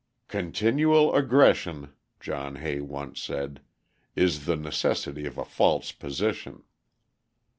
"Continual 0.29 1.13
aggression," 1.13 1.93
John 2.19 2.55
Hay 2.55 2.81
once 2.81 3.21
said, 3.21 3.61
"is 4.15 4.45
the 4.47 4.55
necessity 4.55 5.27
of 5.27 5.37
a 5.37 5.45
false 5.45 5.91
position." 5.91 6.63